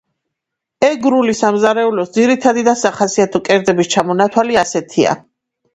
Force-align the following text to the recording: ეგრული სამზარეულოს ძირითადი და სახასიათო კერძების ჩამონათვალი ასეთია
ეგრული 0.87 1.35
სამზარეულოს 1.41 2.15
ძირითადი 2.17 2.67
და 2.69 2.75
სახასიათო 2.85 3.45
კერძების 3.51 3.95
ჩამონათვალი 3.97 4.63
ასეთია 4.67 5.17